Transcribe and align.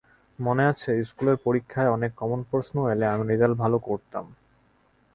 মনে 0.39 0.63
আছে, 0.65 0.89
ইশকুলের 0.99 1.37
পরীক্ষায় 1.45 1.89
অনেক 1.89 2.11
কমন 2.15 2.39
প্রশ্ন 2.51 2.75
এলে 2.89 3.05
আমি 3.07 3.23
রেজাল্ট 3.25 3.55
ভালো 3.57 3.77
করতাম। 3.79 4.25